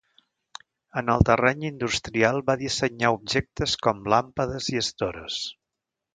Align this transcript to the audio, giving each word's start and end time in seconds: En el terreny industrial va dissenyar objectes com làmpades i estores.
En 1.01 1.11
el 1.15 1.25
terreny 1.29 1.67
industrial 1.69 2.41
va 2.47 2.55
dissenyar 2.63 3.13
objectes 3.19 3.77
com 3.89 4.01
làmpades 4.15 4.73
i 4.75 4.83
estores. 4.83 5.39